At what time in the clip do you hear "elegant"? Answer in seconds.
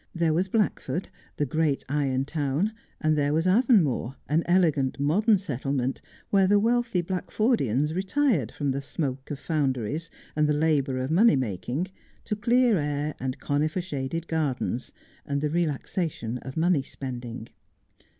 4.47-4.99